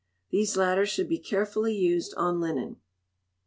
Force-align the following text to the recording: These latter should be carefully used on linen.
These 0.31 0.57
latter 0.57 0.87
should 0.87 1.07
be 1.07 1.19
carefully 1.19 1.75
used 1.75 2.15
on 2.15 2.39
linen. 2.39 2.77